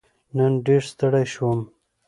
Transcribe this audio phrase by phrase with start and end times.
[0.35, 1.59] نن ډېر ستړی شوم